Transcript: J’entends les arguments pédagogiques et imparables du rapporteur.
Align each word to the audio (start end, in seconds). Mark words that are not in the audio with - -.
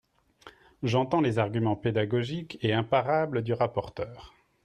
J’entends 0.81 1.21
les 1.21 1.37
arguments 1.37 1.75
pédagogiques 1.75 2.57
et 2.63 2.73
imparables 2.73 3.43
du 3.43 3.53
rapporteur. 3.53 4.33